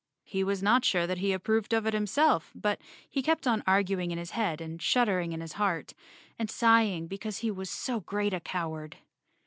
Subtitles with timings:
[0.23, 4.09] He was not sure that he approved of it himself, but he kept on arguing
[4.09, 5.93] in his head and shuddering in his heart,
[6.39, 8.97] and sighing because he was so great a cow¬ ard.